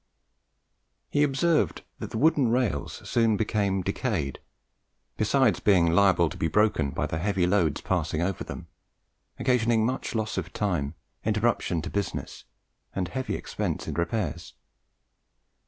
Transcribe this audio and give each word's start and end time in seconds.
He 1.11 1.21
observed 1.21 1.83
that 1.99 2.09
the 2.09 2.17
wooden 2.17 2.49
rails 2.49 3.07
soon 3.07 3.37
became 3.37 3.83
decayed, 3.83 4.39
besides 5.15 5.59
being 5.59 5.91
liable 5.91 6.27
to 6.29 6.37
be 6.37 6.47
broken 6.47 6.89
by 6.89 7.05
the 7.05 7.19
heavy 7.19 7.45
loads 7.45 7.81
passing 7.81 8.19
over 8.19 8.43
them, 8.43 8.65
occasioning 9.37 9.85
much 9.85 10.15
loss 10.15 10.39
of 10.39 10.53
time, 10.53 10.95
interruption 11.23 11.83
to 11.83 11.91
business, 11.91 12.45
and 12.95 13.09
heavy 13.09 13.35
expenses 13.35 13.89
in 13.89 13.93
repairs. 13.93 14.55